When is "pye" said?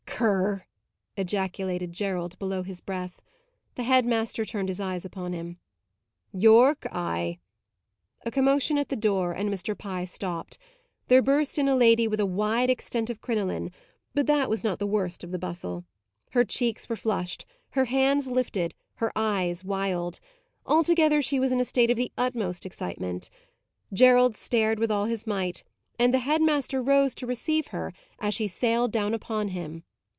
9.75-10.05